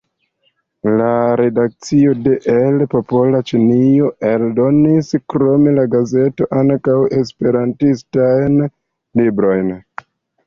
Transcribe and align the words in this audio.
La 0.99 1.07
redakcio 1.39 2.13
de 2.27 2.31
"El 2.53 2.79
Popola 2.93 3.41
Ĉinio" 3.51 4.07
eldonis, 4.29 5.11
krom 5.33 5.69
la 5.75 5.83
gazeto, 5.91 6.47
ankaŭ 6.61 6.97
esperantajn 7.21 8.57
librojn. 9.21 9.71